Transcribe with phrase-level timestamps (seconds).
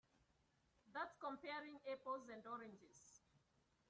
[0.95, 3.21] That's comparing apples and oranges.